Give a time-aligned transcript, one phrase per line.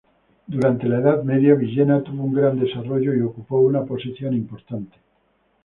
[0.47, 4.95] Durante la Edad Media Villena tuvo un gran desarrollo y ocupó una posición importante.